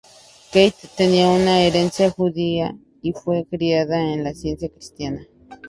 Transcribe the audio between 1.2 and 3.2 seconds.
una herencia judía y